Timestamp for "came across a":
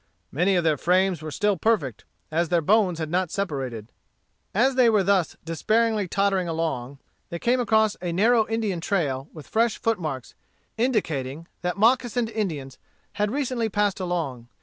7.37-8.11